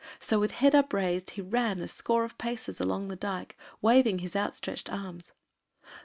[0.17, 4.35] So with head upraised, he ran a score of paces along the dyke, waving his
[4.35, 5.31] outstretched arms.